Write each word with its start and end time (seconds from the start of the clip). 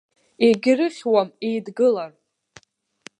Егьрыхьуам 0.47 1.29
еидгылар. 1.47 2.11